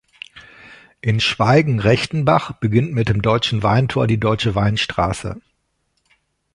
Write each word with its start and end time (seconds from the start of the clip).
In 1.01 1.19
Schweigen-Rechtenbach 1.19 2.53
beginnt 2.53 2.91
mit 2.91 3.07
dem 3.07 3.21
Deutschen 3.21 3.61
Weintor 3.61 4.07
die 4.07 4.19
Deutsche 4.19 4.55
Weinstraße. 4.55 5.39